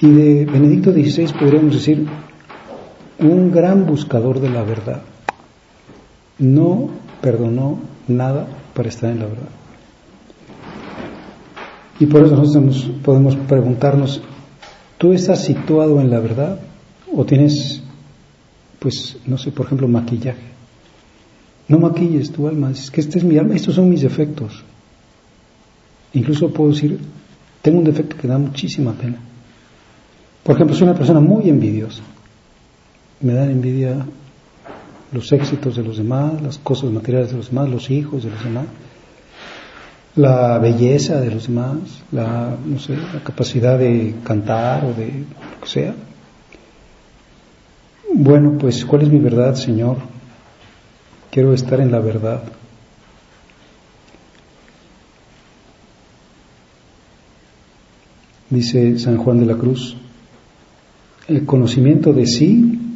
Y 0.00 0.08
de 0.08 0.44
Benedicto 0.44 0.92
XVI 0.92 1.32
podríamos 1.38 1.74
decir, 1.74 2.06
un 3.18 3.50
gran 3.50 3.84
buscador 3.84 4.40
de 4.40 4.50
la 4.50 4.62
verdad. 4.62 5.02
No 6.38 6.90
perdonó 7.20 7.78
nada 8.06 8.46
para 8.74 8.88
estar 8.88 9.10
en 9.10 9.18
la 9.20 9.26
verdad. 9.26 9.48
Y 12.00 12.06
por 12.06 12.24
eso 12.24 12.36
nosotros 12.36 12.90
podemos 13.02 13.36
preguntarnos, 13.36 14.22
¿tú 14.98 15.12
estás 15.12 15.44
situado 15.44 16.00
en 16.00 16.10
la 16.10 16.20
verdad 16.20 16.60
o 17.12 17.24
tienes, 17.24 17.82
pues, 18.78 19.16
no 19.26 19.36
sé, 19.36 19.50
por 19.50 19.66
ejemplo, 19.66 19.88
maquillaje? 19.88 20.48
No 21.66 21.78
maquilles 21.78 22.30
tu 22.30 22.46
alma, 22.46 22.70
es 22.70 22.90
que 22.90 23.00
este 23.00 23.18
es 23.18 23.24
mi 23.24 23.36
alma, 23.36 23.54
estos 23.54 23.74
son 23.74 23.90
mis 23.90 24.00
defectos. 24.00 24.64
Incluso 26.14 26.50
puedo 26.50 26.70
decir, 26.70 26.98
tengo 27.60 27.78
un 27.78 27.84
defecto 27.84 28.16
que 28.16 28.28
da 28.28 28.38
muchísima 28.38 28.92
pena. 28.92 29.18
Por 30.42 30.54
ejemplo, 30.54 30.74
soy 30.74 30.84
una 30.84 30.96
persona 30.96 31.20
muy 31.20 31.48
envidiosa. 31.50 32.02
Me 33.20 33.34
dan 33.34 33.50
envidia 33.50 34.06
los 35.12 35.32
éxitos 35.32 35.76
de 35.76 35.82
los 35.82 35.96
demás, 35.96 36.40
las 36.42 36.58
cosas 36.58 36.90
materiales 36.90 37.30
de 37.30 37.36
los 37.38 37.48
demás, 37.48 37.68
los 37.68 37.90
hijos 37.90 38.24
de 38.24 38.30
los 38.30 38.44
demás, 38.44 38.66
la 40.16 40.58
belleza 40.58 41.20
de 41.20 41.30
los 41.30 41.46
demás, 41.46 41.78
la, 42.12 42.56
no 42.64 42.78
sé, 42.78 42.96
la 42.96 43.22
capacidad 43.22 43.78
de 43.78 44.14
cantar 44.24 44.84
o 44.84 44.92
de 44.92 45.06
lo 45.06 45.60
que 45.62 45.68
sea. 45.68 45.94
Bueno, 48.14 48.56
pues, 48.58 48.84
¿cuál 48.84 49.02
es 49.02 49.08
mi 49.08 49.18
verdad, 49.18 49.54
Señor? 49.54 49.98
Quiero 51.30 51.54
estar 51.54 51.80
en 51.80 51.92
la 51.92 52.00
verdad. 52.00 52.42
Dice 58.50 58.98
San 58.98 59.18
Juan 59.18 59.40
de 59.40 59.46
la 59.46 59.54
Cruz, 59.56 59.96
el 61.28 61.44
conocimiento 61.44 62.14
de 62.14 62.26
sí 62.26 62.87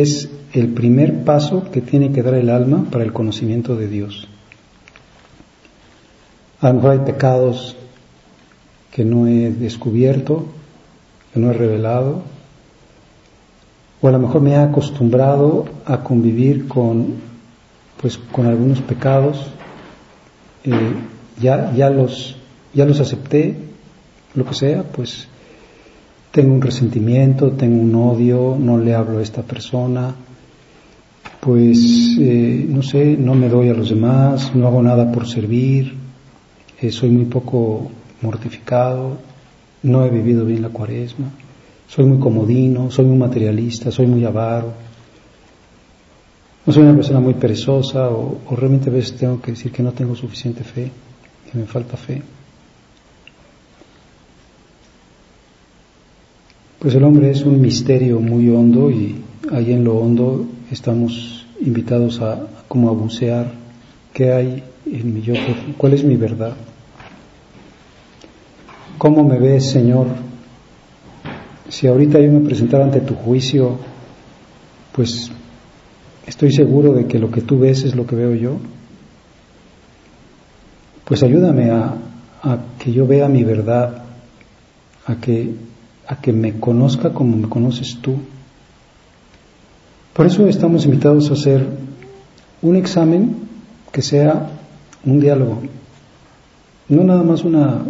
es 0.00 0.30
el 0.52 0.68
primer 0.68 1.24
paso 1.24 1.70
que 1.70 1.80
tiene 1.82 2.12
que 2.12 2.22
dar 2.22 2.34
el 2.34 2.48
alma 2.48 2.86
para 2.90 3.04
el 3.04 3.12
conocimiento 3.12 3.76
de 3.76 3.88
Dios. 3.88 4.26
A 6.60 6.68
lo 6.68 6.74
mejor 6.74 6.90
hay 6.92 6.98
pecados 7.00 7.76
que 8.90 9.04
no 9.04 9.26
he 9.26 9.50
descubierto, 9.50 10.46
que 11.32 11.40
no 11.40 11.50
he 11.50 11.54
revelado, 11.54 12.22
o 14.00 14.08
a 14.08 14.12
lo 14.12 14.18
mejor 14.18 14.40
me 14.40 14.52
he 14.52 14.56
acostumbrado 14.56 15.66
a 15.84 16.02
convivir 16.02 16.68
con, 16.68 17.14
pues, 18.00 18.18
con 18.18 18.46
algunos 18.46 18.80
pecados, 18.80 19.46
eh, 20.64 20.94
ya, 21.40 21.72
ya, 21.74 21.90
los, 21.90 22.36
ya 22.74 22.84
los 22.84 23.00
acepté, 23.00 23.56
lo 24.34 24.44
que 24.44 24.54
sea, 24.54 24.82
pues 24.82 25.28
tengo 26.32 26.54
un 26.54 26.62
resentimiento, 26.62 27.52
tengo 27.52 27.80
un 27.80 27.94
odio, 27.94 28.56
no 28.58 28.78
le 28.78 28.94
hablo 28.94 29.18
a 29.18 29.22
esta 29.22 29.42
persona, 29.42 30.14
pues 31.40 32.16
eh, 32.18 32.66
no 32.68 32.82
sé, 32.82 33.16
no 33.18 33.34
me 33.34 33.50
doy 33.50 33.68
a 33.68 33.74
los 33.74 33.90
demás, 33.90 34.54
no 34.54 34.66
hago 34.66 34.82
nada 34.82 35.12
por 35.12 35.28
servir, 35.28 35.94
eh, 36.80 36.90
soy 36.90 37.10
muy 37.10 37.26
poco 37.26 37.90
mortificado, 38.22 39.18
no 39.82 40.06
he 40.06 40.10
vivido 40.10 40.46
bien 40.46 40.62
la 40.62 40.70
cuaresma, 40.70 41.26
soy 41.86 42.06
muy 42.06 42.18
comodino, 42.18 42.90
soy 42.90 43.04
muy 43.04 43.18
materialista, 43.18 43.90
soy 43.90 44.06
muy 44.06 44.24
avaro, 44.24 44.72
no 46.64 46.72
soy 46.72 46.82
una 46.82 46.94
persona 46.94 47.20
muy 47.20 47.34
perezosa 47.34 48.08
o, 48.08 48.38
o 48.48 48.56
realmente 48.56 48.88
a 48.88 48.92
veces 48.92 49.18
tengo 49.18 49.42
que 49.42 49.50
decir 49.50 49.70
que 49.70 49.82
no 49.82 49.92
tengo 49.92 50.14
suficiente 50.14 50.64
fe, 50.64 50.90
que 51.50 51.58
me 51.58 51.66
falta 51.66 51.98
fe. 51.98 52.22
Pues 56.82 56.96
el 56.96 57.04
hombre 57.04 57.30
es 57.30 57.44
un 57.44 57.60
misterio 57.60 58.18
muy 58.18 58.50
hondo 58.50 58.90
y 58.90 59.14
ahí 59.52 59.72
en 59.72 59.84
lo 59.84 59.98
hondo 59.98 60.48
estamos 60.68 61.46
invitados 61.60 62.20
a, 62.20 62.44
como 62.66 62.88
a 62.88 62.92
bucear 62.92 63.52
qué 64.12 64.32
hay 64.32 64.64
en 64.86 65.14
mi 65.14 65.22
yo, 65.22 65.34
cuál 65.78 65.92
es 65.92 66.02
mi 66.02 66.16
verdad. 66.16 66.56
¿Cómo 68.98 69.22
me 69.22 69.38
ves, 69.38 69.70
Señor? 69.70 70.08
Si 71.68 71.86
ahorita 71.86 72.18
yo 72.18 72.32
me 72.32 72.40
presentara 72.40 72.82
ante 72.82 72.98
tu 72.98 73.14
juicio, 73.14 73.78
pues 74.90 75.30
estoy 76.26 76.50
seguro 76.50 76.94
de 76.94 77.06
que 77.06 77.20
lo 77.20 77.30
que 77.30 77.42
tú 77.42 77.60
ves 77.60 77.84
es 77.84 77.94
lo 77.94 78.08
que 78.08 78.16
veo 78.16 78.34
yo. 78.34 78.56
Pues 81.04 81.22
ayúdame 81.22 81.70
a, 81.70 81.94
a 82.42 82.58
que 82.80 82.90
yo 82.90 83.06
vea 83.06 83.28
mi 83.28 83.44
verdad, 83.44 84.02
a 85.06 85.14
que 85.14 85.70
a 86.12 86.20
que 86.20 86.32
me 86.32 86.60
conozca 86.60 87.10
como 87.12 87.36
me 87.36 87.48
conoces 87.48 87.96
tú. 88.02 88.16
Por 90.12 90.26
eso 90.26 90.46
estamos 90.46 90.84
invitados 90.84 91.30
a 91.30 91.32
hacer 91.32 91.66
un 92.60 92.76
examen 92.76 93.36
que 93.90 94.02
sea 94.02 94.50
un 95.04 95.20
diálogo, 95.20 95.62
no 96.88 97.02
nada 97.02 97.22
más 97.22 97.44
una 97.44 97.82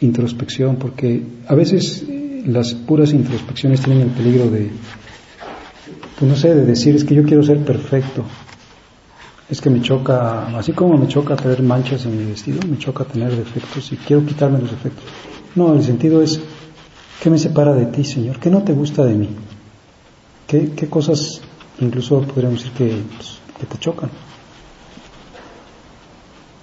introspección, 0.00 0.76
porque 0.76 1.22
a 1.48 1.54
veces 1.54 2.04
las 2.46 2.74
puras 2.74 3.12
introspecciones 3.12 3.80
tienen 3.80 4.02
el 4.02 4.10
peligro 4.10 4.50
de, 4.50 4.70
pues 6.18 6.30
no 6.30 6.36
sé, 6.36 6.54
de 6.54 6.66
decir 6.66 6.94
es 6.94 7.04
que 7.04 7.14
yo 7.14 7.24
quiero 7.24 7.42
ser 7.42 7.58
perfecto, 7.64 8.24
es 9.48 9.60
que 9.60 9.70
me 9.70 9.80
choca, 9.80 10.46
así 10.58 10.72
como 10.72 10.98
me 10.98 11.08
choca 11.08 11.36
tener 11.36 11.62
manchas 11.62 12.04
en 12.04 12.18
mi 12.18 12.24
vestido, 12.24 12.60
me 12.68 12.78
choca 12.78 13.04
tener 13.04 13.34
defectos 13.34 13.92
y 13.92 13.96
quiero 13.96 14.24
quitarme 14.26 14.58
los 14.58 14.70
defectos. 14.70 15.04
No, 15.54 15.74
el 15.74 15.82
sentido 15.82 16.22
es 16.22 16.40
¿Qué 17.22 17.30
me 17.30 17.38
separa 17.38 17.72
de 17.72 17.86
ti, 17.86 18.02
Señor? 18.02 18.40
¿Qué 18.40 18.50
no 18.50 18.64
te 18.64 18.72
gusta 18.72 19.04
de 19.04 19.14
mí? 19.14 19.28
¿Qué, 20.44 20.88
cosas 20.90 21.40
incluso 21.78 22.20
podríamos 22.22 22.64
decir 22.64 23.06
pues, 23.16 23.38
que, 23.60 23.66
te 23.66 23.78
chocan? 23.78 24.10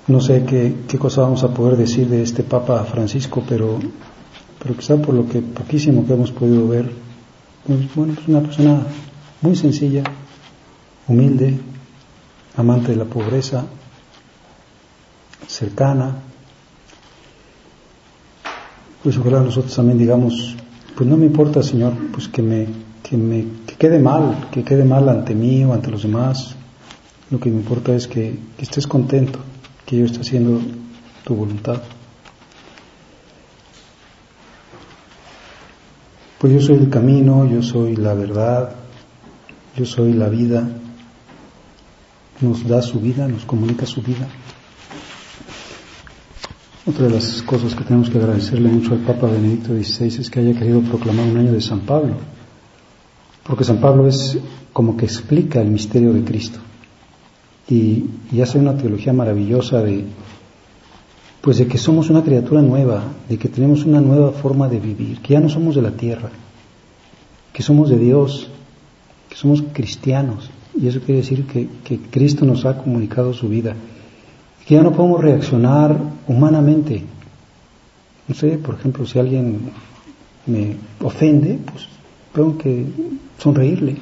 No 0.07 0.19
sé 0.19 0.43
qué, 0.43 0.97
cosa 0.97 1.21
vamos 1.21 1.45
a 1.45 1.53
poder 1.53 1.77
decir 1.77 2.09
de 2.09 2.23
este 2.23 2.43
Papa 2.43 2.83
Francisco, 2.83 3.41
pero, 3.47 3.79
pero 4.61 4.75
quizá 4.75 4.97
por 4.97 5.15
lo 5.15 5.29
que 5.29 5.41
poquísimo 5.41 6.05
que 6.05 6.11
hemos 6.11 6.33
podido 6.33 6.67
ver, 6.67 6.91
pues, 7.65 7.95
bueno, 7.95 8.15
es 8.19 8.27
una 8.27 8.41
persona 8.41 8.83
muy 9.39 9.55
sencilla, 9.55 10.03
humilde, 11.07 11.57
amante 12.57 12.91
de 12.91 12.97
la 12.97 13.05
pobreza, 13.05 13.63
cercana, 15.47 16.15
pues 19.03 19.17
ojalá 19.17 19.39
nosotros 19.41 19.73
también 19.75 19.97
digamos, 19.97 20.55
pues 20.95 21.09
no 21.09 21.15
me 21.15 21.25
importa, 21.25 21.63
Señor, 21.63 21.93
pues 22.11 22.27
que 22.27 22.41
me, 22.41 22.67
que 23.03 23.15
me 23.17 23.45
que 23.65 23.75
quede 23.75 23.99
mal, 23.99 24.49
que 24.51 24.63
quede 24.63 24.83
mal 24.83 25.07
ante 25.07 25.33
mí 25.33 25.63
o 25.63 25.73
ante 25.73 25.89
los 25.89 26.03
demás. 26.03 26.55
Lo 27.29 27.39
que 27.39 27.49
me 27.49 27.57
importa 27.57 27.95
es 27.95 28.07
que, 28.07 28.37
que 28.57 28.63
estés 28.63 28.87
contento, 28.87 29.39
que 29.85 29.97
yo 29.97 30.05
esté 30.05 30.21
haciendo 30.21 30.59
tu 31.23 31.35
voluntad. 31.35 31.81
Pues 36.39 36.53
yo 36.53 36.61
soy 36.61 36.77
el 36.77 36.89
camino, 36.89 37.45
yo 37.45 37.61
soy 37.61 37.95
la 37.95 38.13
verdad, 38.13 38.71
yo 39.75 39.85
soy 39.85 40.13
la 40.13 40.29
vida. 40.29 40.67
Nos 42.41 42.67
da 42.67 42.81
su 42.81 42.99
vida, 42.99 43.27
nos 43.27 43.45
comunica 43.45 43.85
su 43.85 44.01
vida. 44.01 44.27
Otra 46.89 47.05
de 47.05 47.13
las 47.13 47.43
cosas 47.43 47.75
que 47.75 47.83
tenemos 47.83 48.09
que 48.09 48.17
agradecerle 48.17 48.67
mucho 48.67 48.93
al 48.93 49.01
Papa 49.01 49.27
Benedicto 49.27 49.67
XVI 49.75 50.21
es 50.21 50.31
que 50.31 50.39
haya 50.39 50.57
querido 50.57 50.81
proclamar 50.81 51.27
un 51.27 51.37
año 51.37 51.51
de 51.51 51.61
San 51.61 51.81
Pablo, 51.81 52.15
porque 53.43 53.63
San 53.63 53.79
Pablo 53.79 54.07
es 54.07 54.39
como 54.73 54.97
que 54.97 55.05
explica 55.05 55.61
el 55.61 55.69
misterio 55.69 56.11
de 56.13 56.23
Cristo 56.23 56.57
y, 57.69 58.05
hace 58.41 58.57
una 58.57 58.75
teología 58.75 59.13
maravillosa 59.13 59.83
de, 59.83 60.03
pues 61.41 61.59
de 61.59 61.67
que 61.67 61.77
somos 61.77 62.09
una 62.09 62.23
criatura 62.23 62.63
nueva, 62.63 63.03
de 63.29 63.37
que 63.37 63.49
tenemos 63.49 63.85
una 63.85 64.01
nueva 64.01 64.31
forma 64.31 64.67
de 64.67 64.79
vivir, 64.79 65.19
que 65.19 65.33
ya 65.33 65.39
no 65.39 65.47
somos 65.47 65.75
de 65.75 65.83
la 65.83 65.91
tierra, 65.91 66.31
que 67.53 67.61
somos 67.61 67.91
de 67.91 67.99
Dios, 67.99 68.49
que 69.29 69.35
somos 69.35 69.63
cristianos. 69.73 70.49
Y 70.75 70.87
eso 70.87 71.01
quiere 71.01 71.21
decir 71.21 71.45
que 71.45 71.99
Cristo 72.09 72.45
nos 72.45 72.65
ha 72.65 72.79
comunicado 72.79 73.31
su 73.31 73.47
vida, 73.47 73.75
ya 74.75 74.83
no 74.83 74.91
podemos 74.91 75.21
reaccionar 75.21 75.97
humanamente. 76.27 77.03
No 78.27 78.35
sé, 78.35 78.57
por 78.57 78.75
ejemplo, 78.75 79.05
si 79.05 79.17
alguien 79.17 79.71
me 80.45 80.75
ofende, 81.01 81.59
pues 81.65 81.87
tengo 82.33 82.57
que 82.57 82.85
sonreírle. 83.39 83.97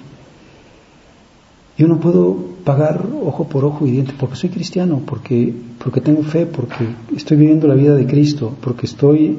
Yo 1.78 1.88
no 1.88 2.00
puedo 2.00 2.36
pagar 2.64 3.06
ojo 3.24 3.48
por 3.48 3.64
ojo 3.64 3.86
y 3.88 3.92
diente 3.92 4.14
porque 4.20 4.36
soy 4.36 4.50
cristiano, 4.50 5.02
porque, 5.06 5.54
porque 5.82 6.02
tengo 6.02 6.24
fe, 6.24 6.46
porque 6.46 6.88
estoy 7.16 7.38
viviendo 7.38 7.68
la 7.68 7.76
vida 7.76 7.96
de 7.96 8.06
Cristo, 8.06 8.54
porque 8.60 8.88
estoy 8.88 9.38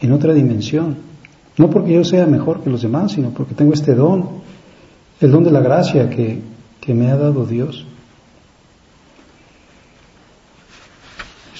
en 0.00 0.12
otra 0.12 0.32
dimensión. 0.32 0.96
No 1.58 1.68
porque 1.68 1.92
yo 1.92 2.04
sea 2.04 2.26
mejor 2.26 2.62
que 2.62 2.70
los 2.70 2.82
demás, 2.82 3.12
sino 3.12 3.30
porque 3.30 3.54
tengo 3.54 3.74
este 3.74 3.94
don, 3.94 4.24
el 5.20 5.30
don 5.30 5.44
de 5.44 5.50
la 5.50 5.60
gracia 5.60 6.08
que, 6.08 6.40
que 6.80 6.94
me 6.94 7.10
ha 7.10 7.16
dado 7.16 7.44
Dios. 7.44 7.84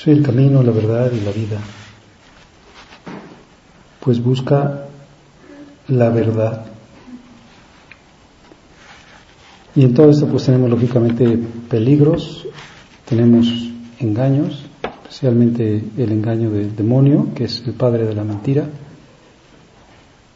Soy 0.02 0.14
el 0.14 0.23
camino, 0.23 0.62
la 0.62 0.73
verdad 0.73 1.12
y 1.12 1.21
la 1.21 1.30
vida. 1.30 1.59
Pues 4.00 4.23
busca 4.23 4.87
la 5.88 6.09
verdad. 6.09 6.64
Y 9.76 9.85
en 9.85 9.92
todo 9.92 10.09
esto 10.09 10.26
pues 10.26 10.47
tenemos 10.47 10.71
lógicamente 10.71 11.38
peligros, 11.69 12.47
tenemos 13.04 13.47
engaños, 13.99 14.64
especialmente 15.02 15.85
el 15.99 16.12
engaño 16.12 16.50
del 16.50 16.75
demonio, 16.75 17.35
que 17.35 17.45
es 17.45 17.62
el 17.66 17.75
padre 17.75 18.07
de 18.07 18.14
la 18.14 18.25
mentira, 18.25 18.71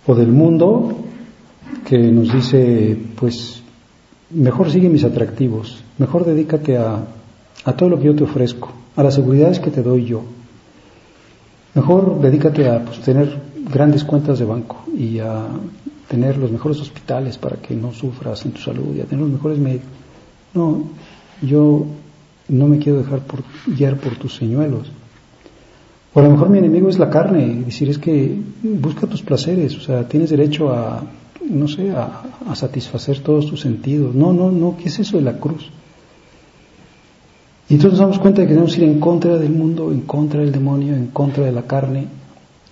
o 0.07 0.15
del 0.15 0.29
mundo, 0.29 0.95
que 1.87 1.97
nos 1.97 2.31
dice, 2.31 2.99
pues, 3.17 3.63
mejor 4.29 4.71
sigue 4.71 4.91
mis 4.91 5.05
atractivos, 5.05 5.83
mejor 5.97 6.27
dedícate 6.27 6.77
a, 6.77 7.07
a 7.65 7.73
todo 7.73 7.89
lo 7.89 7.99
que 7.99 8.05
yo 8.05 8.15
te 8.15 8.25
ofrezco, 8.25 8.71
a 8.97 9.03
las 9.03 9.15
seguridades 9.15 9.59
que 9.59 9.71
te 9.71 9.83
doy 9.83 10.05
yo. 10.05 10.23
Mejor 11.75 12.21
dedícate 12.21 12.69
a 12.69 12.85
pues, 12.85 13.01
tener 13.01 13.41
grandes 13.73 14.05
cuentas 14.05 14.39
de 14.39 14.45
banco 14.45 14.85
y 14.97 15.19
a 15.19 15.47
tener 16.09 16.37
los 16.37 16.51
mejores 16.51 16.81
hospitales 16.81 17.39
para 17.39 17.57
que 17.57 17.75
no 17.75 17.93
sufras 17.93 18.45
en 18.45 18.53
tu 18.53 18.61
salud 18.61 18.95
y 18.95 19.01
a 19.01 19.05
tener 19.05 19.25
los 19.25 19.33
mejores 19.33 19.59
médicos. 19.59 19.89
No, 20.53 20.85
yo 21.43 21.87
no 22.49 22.69
me 22.69 22.79
quiero 22.79 22.99
dejar 22.99 23.21
por, 23.21 23.43
guiar 23.67 23.97
por 23.97 24.17
tus 24.17 24.37
señuelos. 24.37 24.93
O 26.13 26.21
a 26.21 26.23
lo 26.23 26.31
mejor 26.31 26.51
mi 26.51 26.59
enemigo 26.59 26.89
es 26.89 26.99
la 26.99 27.11
carne, 27.11 27.63
decir 27.65 27.89
es 27.89 27.99
que 27.99 28.39
busca 28.63 29.09
tus 29.09 29.23
placeres, 29.23 29.77
o 29.77 29.81
sea, 29.81 30.07
tienes 30.07 30.31
derecho 30.31 30.73
a, 30.73 31.03
no 31.51 31.67
sé, 31.67 31.91
a, 31.91 32.23
a 32.47 32.55
satisfacer 32.55 33.19
todos 33.19 33.47
tus 33.47 33.63
sentidos. 33.63 34.15
No, 34.15 34.33
no, 34.33 34.53
no, 34.53 34.77
¿qué 34.77 34.89
es 34.91 35.01
eso 35.01 35.17
de 35.17 35.25
la 35.25 35.39
cruz? 35.41 35.71
Y 37.69 37.75
entonces 37.75 37.99
nos 37.99 38.01
damos 38.01 38.19
cuenta 38.19 38.43
de 38.43 38.47
que 38.47 38.55
tenemos 38.55 38.75
que 38.75 38.83
ir 38.83 38.89
en 38.89 39.01
contra 39.01 39.39
del 39.39 39.51
mundo, 39.51 39.91
en 39.91 40.03
contra 40.03 40.41
del 40.41 40.53
demonio, 40.53 40.95
en 40.95 41.07
contra 41.07 41.45
de 41.45 41.53
la 41.53 41.63
carne, 41.63 42.07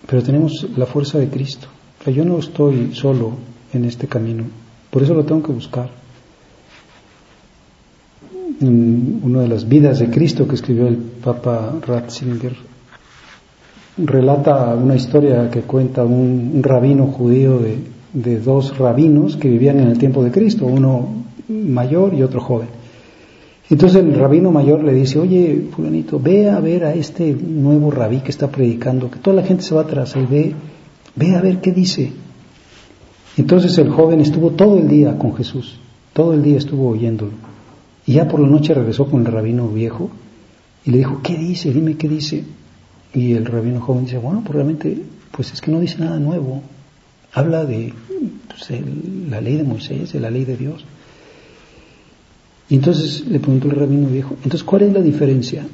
pero 0.07 0.23
tenemos 0.23 0.67
la 0.77 0.87
fuerza 0.87 1.19
de 1.19 1.29
Cristo 1.29 1.69
yo 2.11 2.25
no 2.25 2.39
estoy 2.39 2.95
solo 2.95 3.33
en 3.73 3.85
este 3.85 4.09
camino, 4.09 4.45
por 4.91 5.03
eso 5.03 5.15
lo 5.15 5.25
tengo 5.25 5.43
que 5.43 5.53
buscar. 5.53 5.89
Una 8.61 9.41
de 9.41 9.49
las 9.49 9.69
vidas 9.69 9.99
de 9.99 10.11
Cristo 10.11 10.47
que 10.47 10.55
escribió 10.55 10.87
el 10.87 10.97
Papa 10.97 11.75
Ratzinger, 11.85 12.55
relata 13.99 14.75
una 14.75 14.95
historia 14.95 15.51
que 15.51 15.63
cuenta 15.63 16.05
un, 16.05 16.61
rabino 16.63 17.07
judío 17.07 17.61
de 18.13 18.41
dos 18.41 18.77
rabinos 18.79 19.37
que 19.37 19.49
vivían 19.49 19.81
en 19.81 19.89
el 19.89 19.99
tiempo 19.99 20.23
de 20.23 20.31
Cristo, 20.31 20.67
uno 20.67 21.09
mayor 21.49 22.15
y 22.15 22.23
otro 22.23 22.41
joven. 22.41 22.82
Entonces 23.73 24.05
el 24.05 24.15
rabino 24.15 24.53
mayor 24.53 24.85
le 24.85 24.93
dice, 24.93 25.19
oye, 25.19 25.69
fulanito, 25.75 26.21
ve 26.21 26.49
a 26.49 26.61
ver 26.61 26.85
a 26.85 26.95
este 26.95 27.33
nuevo 27.33 27.91
rabí 27.91 28.21
que 28.21 28.31
está 28.31 28.49
predicando, 28.49 29.11
que 29.11 29.19
toda 29.19 29.35
la 29.35 29.43
gente 29.43 29.65
se 29.65 29.75
va 29.75 29.81
atrás 29.81 30.15
y 30.15 30.25
ve 30.27 30.55
Ve 31.15 31.37
a 31.37 31.43
ver 31.43 31.61
qué 31.61 31.73
dice. 31.73 32.13
Entonces 33.37 33.77
el 33.79 33.91
joven 33.91 34.21
estuvo 34.21 34.51
todo 34.51 34.79
el 34.79 34.89
día 34.89 35.19
con 35.19 35.35
Jesús, 35.35 35.79
todo 36.13 36.35
el 36.35 36.43
día 36.43 36.59
estuvo 36.59 36.89
oyéndolo. 36.89 37.33
Y 38.07 38.15
ya 38.15 38.29
por 38.29 38.41
la 38.41 38.49
noche 38.49 38.75
regresó 38.75 39.07
con 39.07 39.27
el 39.27 39.33
rabino 39.33 39.69
viejo 39.69 40.11
y 40.85 40.91
le 40.91 40.99
dijo, 40.99 41.21
¿qué 41.23 41.37
dice? 41.37 41.73
Dime 41.73 41.97
qué 41.97 42.09
dice. 42.09 42.45
Y 43.15 43.35
el 43.35 43.45
rabino 43.45 43.81
joven 43.81 44.05
dice, 44.07 44.19
bueno, 44.19 44.41
pues 44.41 44.55
realmente, 44.55 45.03
pues 45.31 45.53
es 45.53 45.61
que 45.61 45.71
no 45.71 45.81
dice 45.81 45.99
nada 45.99 46.19
nuevo. 46.19 46.63
Habla 47.33 47.65
de 47.65 47.93
pues, 48.49 48.81
la 49.29 49.41
ley 49.41 49.57
de 49.57 49.65
Moisés, 49.65 50.13
de 50.13 50.21
la 50.21 50.31
ley 50.31 50.45
de 50.45 50.57
Dios. 50.57 50.85
Y 52.73 52.77
entonces 52.77 53.27
le 53.27 53.39
preguntó 53.39 53.69
el 53.69 53.77
rabino 53.77 54.09
viejo, 54.09 54.35
entonces, 54.37 54.65
¿cuál 54.65 54.81
es 54.81 54.95
la 54.95 55.03
diferencia? 55.03 55.67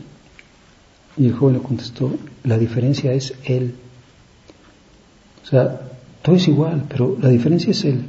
Y 1.16 1.26
el 1.26 1.32
joven 1.32 1.54
le 1.54 1.62
contestó, 1.62 2.12
la 2.42 2.58
diferencia 2.58 3.12
es 3.12 3.34
Él. 3.44 3.72
O 5.44 5.46
sea, 5.46 5.80
todo 6.22 6.34
es 6.34 6.48
igual, 6.48 6.86
pero 6.88 7.16
la 7.22 7.28
diferencia 7.28 7.70
es 7.70 7.84
Él. 7.84 8.02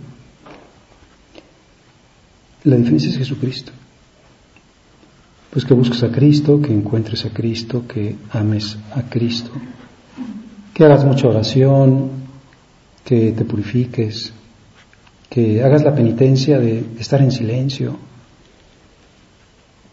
La 2.64 2.78
diferencia 2.78 3.12
es 3.12 3.18
Jesucristo. 3.20 3.72
Pues 5.52 5.66
que 5.66 5.76
busques 5.76 6.02
a 6.02 6.12
Cristo, 6.12 6.60
que 6.60 6.74
encuentres 6.74 7.26
a 7.26 7.30
Cristo, 7.30 7.86
que 7.88 8.16
ames 8.32 8.76
a 8.96 9.04
Cristo, 9.04 9.52
que 10.74 10.84
hagas 10.84 11.06
mucha 11.06 11.28
oración, 11.28 12.10
que 13.06 13.34
te 13.34 13.46
purifiques, 13.46 14.34
que 15.30 15.64
hagas 15.64 15.84
la 15.84 15.94
penitencia 15.94 16.58
de 16.58 16.84
estar 16.98 17.22
en 17.22 17.32
silencio 17.32 18.09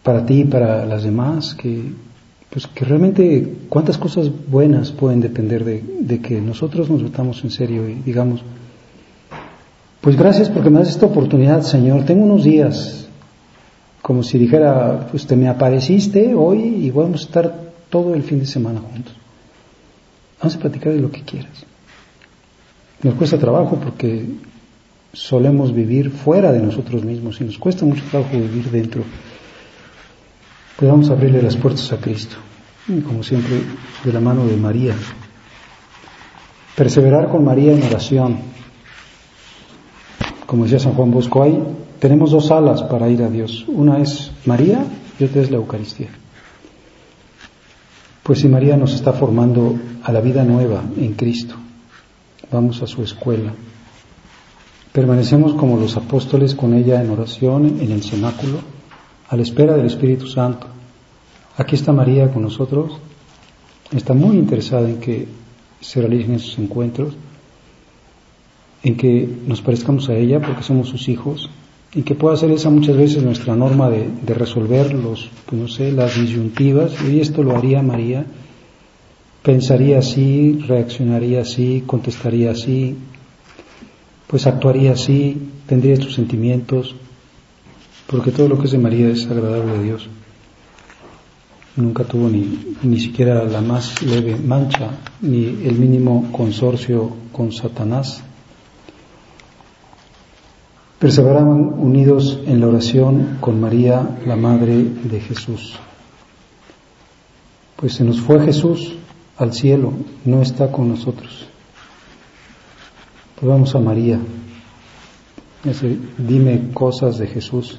para 0.07 0.25
ti 0.25 0.39
y 0.39 0.45
para 0.45 0.85
las 0.85 1.03
demás, 1.03 1.53
que 1.53 1.91
pues 2.49 2.65
que 2.65 2.85
realmente 2.85 3.57
cuántas 3.67 3.97
cosas 3.97 4.31
buenas 4.49 4.93
pueden 4.93 5.19
depender 5.19 5.65
de, 5.65 6.21
que 6.21 6.39
nosotros 6.39 6.89
nos 6.89 7.03
metamos 7.03 7.43
en 7.43 7.51
serio 7.51 7.89
y 7.89 7.95
digamos, 7.95 8.39
pues 9.99 10.15
gracias 10.15 10.49
porque 10.49 10.69
me 10.69 10.79
das 10.79 10.91
esta 10.91 11.07
oportunidad, 11.07 11.61
Señor. 11.61 12.05
Tengo 12.05 12.23
unos 12.23 12.45
días, 12.45 13.09
como 14.01 14.23
si 14.23 14.37
dijera, 14.37 15.09
pues 15.11 15.27
te 15.27 15.35
me 15.35 15.49
apareciste 15.49 16.33
hoy 16.33 16.59
y 16.85 16.89
vamos 16.89 17.23
a 17.23 17.25
estar 17.25 17.55
todo 17.89 18.15
el 18.15 18.23
fin 18.23 18.39
de 18.39 18.45
semana 18.45 18.79
juntos. 18.79 19.13
Vamos 20.39 20.55
a 20.55 20.59
platicar 20.59 20.93
de 20.93 21.01
lo 21.01 21.11
que 21.11 21.23
quieras. 21.23 21.65
Nos 23.03 23.15
cuesta 23.15 23.37
trabajo 23.37 23.75
porque 23.75 24.25
solemos 25.11 25.75
vivir 25.75 26.11
fuera 26.11 26.53
de 26.53 26.61
nosotros 26.61 27.03
mismos 27.03 27.41
y 27.41 27.43
nos 27.43 27.57
cuesta 27.57 27.83
mucho 27.83 28.05
trabajo 28.09 28.37
vivir 28.37 28.71
dentro 28.71 29.03
podamos 30.77 31.09
abrirle 31.09 31.41
las 31.41 31.57
puertas 31.57 31.91
a 31.91 31.97
Cristo, 31.97 32.35
como 33.05 33.23
siempre 33.23 33.61
de 34.03 34.13
la 34.13 34.19
mano 34.19 34.45
de 34.45 34.55
María. 34.55 34.95
Perseverar 36.75 37.29
con 37.29 37.43
María 37.43 37.73
en 37.73 37.83
oración. 37.83 38.37
Como 40.45 40.63
decía 40.63 40.79
San 40.79 40.93
Juan 40.93 41.11
Bosco, 41.11 41.41
hay, 41.41 41.61
tenemos 41.99 42.31
dos 42.31 42.51
alas 42.51 42.83
para 42.83 43.09
ir 43.09 43.23
a 43.23 43.29
Dios. 43.29 43.65
Una 43.67 43.99
es 43.99 44.31
María 44.45 44.85
y 45.19 45.23
otra 45.23 45.41
es 45.41 45.49
la 45.49 45.57
Eucaristía. 45.57 46.09
Pues 48.21 48.39
si 48.39 48.47
María 48.47 48.77
nos 48.77 48.93
está 48.93 49.13
formando 49.13 49.75
a 50.03 50.11
la 50.11 50.21
vida 50.21 50.43
nueva 50.43 50.83
en 50.95 51.13
Cristo, 51.13 51.55
vamos 52.51 52.83
a 52.83 52.87
su 52.87 53.01
escuela. 53.01 53.51
Permanecemos 54.91 55.53
como 55.55 55.77
los 55.77 55.97
apóstoles 55.97 56.53
con 56.53 56.73
ella 56.75 57.01
en 57.01 57.09
oración, 57.09 57.79
en 57.81 57.91
el 57.91 58.03
cenáculo, 58.03 58.76
a 59.29 59.35
la 59.35 59.41
espera 59.41 59.75
del 59.75 59.85
Espíritu 59.85 60.27
Santo. 60.27 60.67
Aquí 61.57 61.75
está 61.75 61.91
María 61.91 62.31
con 62.31 62.43
nosotros, 62.43 62.99
está 63.91 64.13
muy 64.13 64.37
interesada 64.37 64.87
en 64.89 64.99
que 64.99 65.27
se 65.81 66.01
realicen 66.01 66.35
esos 66.35 66.57
encuentros, 66.59 67.13
en 68.83 68.95
que 68.95 69.27
nos 69.47 69.61
parezcamos 69.61 70.09
a 70.09 70.15
ella 70.15 70.39
porque 70.39 70.63
somos 70.63 70.89
sus 70.89 71.09
hijos, 71.09 71.49
en 71.93 72.03
que 72.03 72.15
pueda 72.15 72.37
ser 72.37 72.51
esa 72.51 72.69
muchas 72.69 72.95
veces 72.95 73.23
nuestra 73.23 73.55
norma 73.55 73.89
de, 73.89 74.33
resolver 74.33 74.93
los, 74.93 75.29
pues 75.45 75.61
no 75.61 75.67
sé, 75.67 75.91
las 75.91 76.19
disyuntivas, 76.19 76.93
y 77.09 77.19
esto 77.19 77.43
lo 77.43 77.55
haría 77.55 77.81
María, 77.81 78.25
pensaría 79.41 79.99
así, 79.99 80.59
reaccionaría 80.67 81.41
así, 81.41 81.83
contestaría 81.85 82.51
así, 82.51 82.95
pues 84.27 84.45
actuaría 84.45 84.91
así, 84.91 85.37
tendría 85.65 85.93
estos 85.93 86.13
sentimientos, 86.13 86.95
porque 88.07 88.31
todo 88.31 88.47
lo 88.47 88.57
que 88.57 88.65
es 88.65 88.71
de 88.71 88.77
María 88.77 89.09
es 89.09 89.27
agradable 89.27 89.71
a 89.71 89.81
Dios. 89.81 90.09
nunca 91.75 92.03
tuvo 92.03 92.27
ni, 92.27 92.75
ni 92.81 92.99
siquiera 92.99 93.43
la 93.43 93.61
más 93.61 94.01
leve 94.01 94.35
mancha, 94.35 94.89
ni 95.21 95.45
el 95.45 95.77
mínimo 95.77 96.31
consorcio 96.31 97.11
con 97.31 97.51
Satanás. 97.51 98.23
Perseveraban 100.97 101.75
unidos 101.77 102.39
en 102.47 102.59
la 102.59 102.67
oración 102.67 103.37
con 103.39 103.61
María, 103.61 104.17
la 104.25 104.35
Madre 104.35 104.83
de 104.83 105.19
Jesús. 105.19 105.75
Pues 107.75 107.93
se 107.93 108.03
nos 108.03 108.19
fue 108.19 108.43
Jesús 108.43 108.95
al 109.37 109.53
cielo, 109.53 109.93
no 110.25 110.41
está 110.41 110.71
con 110.71 110.89
nosotros. 110.89 111.47
Pues 113.35 113.47
vamos 113.47 113.75
a 113.75 113.79
María. 113.79 114.19
dime 116.17 116.71
cosas 116.73 117.19
de 117.19 117.27
Jesús. 117.27 117.77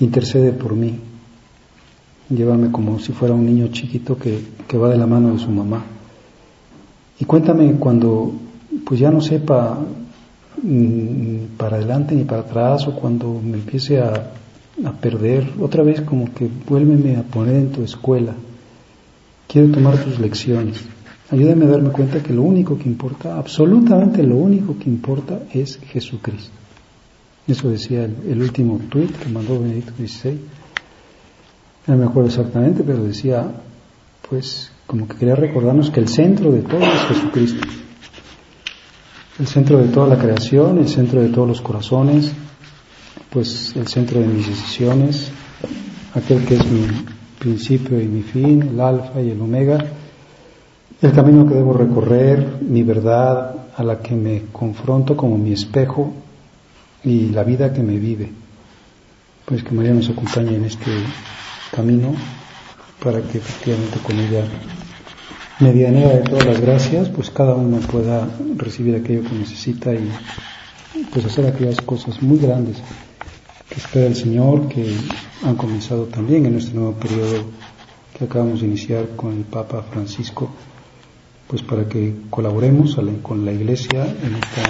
Intercede 0.00 0.52
por 0.52 0.74
mí. 0.74 0.98
Llévame 2.30 2.70
como 2.70 2.98
si 2.98 3.12
fuera 3.12 3.34
un 3.34 3.46
niño 3.46 3.68
chiquito 3.68 4.16
que, 4.16 4.40
que 4.66 4.78
va 4.78 4.88
de 4.88 4.96
la 4.96 5.06
mano 5.06 5.32
de 5.32 5.38
su 5.38 5.50
mamá. 5.50 5.84
Y 7.20 7.24
cuéntame 7.24 7.72
cuando 7.74 8.32
pues 8.84 8.98
ya 8.98 9.10
no 9.10 9.20
sepa 9.20 9.78
mm, 10.62 11.56
para 11.56 11.76
adelante 11.76 12.14
ni 12.14 12.24
para 12.24 12.42
atrás 12.42 12.86
o 12.88 12.94
cuando 12.94 13.40
me 13.42 13.58
empiece 13.58 14.00
a, 14.00 14.32
a 14.84 14.92
perder, 14.92 15.52
otra 15.60 15.82
vez 15.82 16.00
como 16.00 16.32
que 16.32 16.48
vuélveme 16.68 17.16
a 17.16 17.22
poner 17.22 17.56
en 17.56 17.70
tu 17.70 17.82
escuela. 17.82 18.34
Quiero 19.46 19.70
tomar 19.70 20.02
tus 20.02 20.18
lecciones. 20.18 20.82
Ayúdame 21.30 21.66
a 21.66 21.68
darme 21.68 21.90
cuenta 21.90 22.22
que 22.22 22.32
lo 22.32 22.42
único 22.42 22.76
que 22.76 22.88
importa, 22.88 23.38
absolutamente 23.38 24.22
lo 24.22 24.36
único 24.36 24.76
que 24.78 24.90
importa 24.90 25.40
es 25.52 25.78
Jesucristo. 25.78 26.63
Eso 27.46 27.68
decía 27.68 28.04
el, 28.04 28.40
último 28.40 28.80
tuit 28.88 29.14
que 29.18 29.28
mandó 29.28 29.60
Benedicto 29.60 29.92
XVI. 29.96 30.40
No 31.86 31.96
me 31.98 32.06
acuerdo 32.06 32.30
exactamente, 32.30 32.82
pero 32.82 33.04
decía, 33.04 33.46
pues, 34.28 34.70
como 34.86 35.06
que 35.06 35.16
quería 35.16 35.34
recordarnos 35.34 35.90
que 35.90 36.00
el 36.00 36.08
centro 36.08 36.50
de 36.50 36.62
todo 36.62 36.80
es 36.80 37.02
Jesucristo. 37.08 37.66
El 39.38 39.46
centro 39.46 39.78
de 39.78 39.88
toda 39.88 40.06
la 40.06 40.18
creación, 40.18 40.78
el 40.78 40.88
centro 40.88 41.20
de 41.20 41.28
todos 41.28 41.46
los 41.46 41.60
corazones, 41.60 42.32
pues 43.28 43.76
el 43.76 43.88
centro 43.88 44.20
de 44.20 44.26
mis 44.26 44.46
decisiones, 44.46 45.30
aquel 46.14 46.46
que 46.46 46.54
es 46.54 46.64
mi 46.70 46.86
principio 47.38 48.00
y 48.00 48.06
mi 48.06 48.22
fin, 48.22 48.62
el 48.62 48.80
alfa 48.80 49.20
y 49.20 49.30
el 49.30 49.40
omega, 49.40 49.84
el 51.02 51.12
camino 51.12 51.46
que 51.46 51.54
debo 51.56 51.74
recorrer, 51.74 52.62
mi 52.62 52.82
verdad 52.82 53.54
a 53.76 53.82
la 53.82 53.98
que 53.98 54.14
me 54.14 54.44
confronto 54.50 55.14
como 55.14 55.36
mi 55.36 55.52
espejo 55.52 56.23
y 57.04 57.28
la 57.28 57.44
vida 57.44 57.72
que 57.72 57.82
me 57.82 57.98
vive. 57.98 58.30
Pues 59.44 59.62
que 59.62 59.72
María 59.72 59.92
nos 59.92 60.08
acompañe 60.08 60.56
en 60.56 60.64
este 60.64 60.90
camino 61.70 62.14
para 63.02 63.20
que 63.20 63.38
efectivamente 63.38 63.98
con 63.98 64.18
ella, 64.18 64.44
medianera 65.60 66.14
de 66.14 66.22
todas 66.22 66.46
las 66.46 66.60
gracias, 66.60 67.08
pues 67.10 67.30
cada 67.30 67.54
uno 67.54 67.78
pueda 67.78 68.26
recibir 68.56 68.96
aquello 68.96 69.22
que 69.22 69.36
necesita 69.36 69.94
y 69.94 70.10
pues 71.12 71.26
hacer 71.26 71.46
aquellas 71.46 71.80
cosas 71.82 72.22
muy 72.22 72.38
grandes 72.38 72.78
que 73.68 73.76
espera 73.76 74.06
el 74.06 74.16
Señor, 74.16 74.68
que 74.68 74.96
han 75.44 75.56
comenzado 75.56 76.04
también 76.04 76.46
en 76.46 76.56
este 76.56 76.74
nuevo 76.74 76.92
periodo 76.92 77.44
que 78.16 78.24
acabamos 78.24 78.60
de 78.60 78.68
iniciar 78.68 79.08
con 79.16 79.32
el 79.36 79.44
Papa 79.44 79.82
Francisco, 79.82 80.48
pues 81.48 81.62
para 81.62 81.88
que 81.88 82.14
colaboremos 82.30 82.96
con 83.22 83.44
la 83.44 83.52
Iglesia 83.52 84.04
en 84.04 84.34
esta 84.36 84.62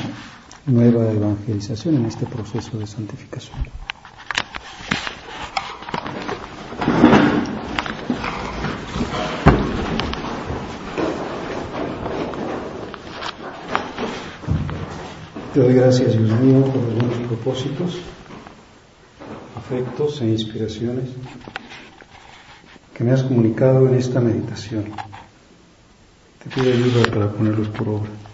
nueva 0.66 1.10
evangelización, 1.12 1.96
en 1.96 2.06
este 2.06 2.26
proceso 2.26 2.78
de 2.78 2.86
santificación. 2.86 3.58
Te 15.52 15.60
doy 15.60 15.74
gracias, 15.74 16.18
Dios 16.18 16.40
mío, 16.40 16.64
por 16.64 16.82
los 16.82 16.94
buenos 16.94 17.18
propósitos 17.28 18.00
afectos 19.56 20.20
e 20.20 20.26
inspiraciones 20.26 21.10
que 22.92 23.04
me 23.04 23.12
has 23.12 23.22
comunicado 23.22 23.88
en 23.88 23.94
esta 23.94 24.20
meditación. 24.20 24.84
Te 26.42 26.50
pido 26.50 26.72
ayuda 26.72 27.10
para 27.10 27.32
ponerlos 27.32 27.68
por 27.68 27.88
obra. 27.88 28.33